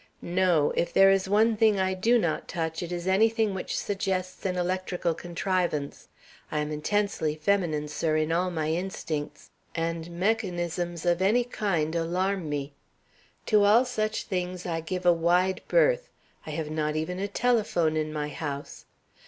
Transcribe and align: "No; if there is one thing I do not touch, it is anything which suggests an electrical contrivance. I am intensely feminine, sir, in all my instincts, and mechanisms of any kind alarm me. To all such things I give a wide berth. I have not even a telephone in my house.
"No; 0.23 0.73
if 0.75 0.91
there 0.91 1.11
is 1.11 1.29
one 1.29 1.55
thing 1.55 1.79
I 1.79 1.93
do 1.93 2.17
not 2.17 2.47
touch, 2.47 2.81
it 2.81 2.91
is 2.91 3.07
anything 3.07 3.53
which 3.53 3.77
suggests 3.77 4.43
an 4.47 4.55
electrical 4.55 5.13
contrivance. 5.13 6.07
I 6.51 6.57
am 6.57 6.71
intensely 6.71 7.35
feminine, 7.35 7.87
sir, 7.87 8.17
in 8.17 8.31
all 8.31 8.49
my 8.49 8.69
instincts, 8.71 9.51
and 9.75 10.09
mechanisms 10.09 11.05
of 11.05 11.21
any 11.21 11.43
kind 11.43 11.93
alarm 11.93 12.49
me. 12.49 12.73
To 13.45 13.63
all 13.63 13.85
such 13.85 14.23
things 14.23 14.65
I 14.65 14.81
give 14.81 15.05
a 15.05 15.13
wide 15.13 15.61
berth. 15.67 16.09
I 16.47 16.49
have 16.49 16.71
not 16.71 16.95
even 16.95 17.19
a 17.19 17.27
telephone 17.27 17.95
in 17.95 18.11
my 18.11 18.29
house. 18.29 18.87